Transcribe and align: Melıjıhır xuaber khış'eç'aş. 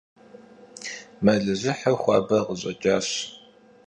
Melıjıhır 1.23 1.95
xuaber 2.01 2.43
khış'eç'aş. 2.47 3.07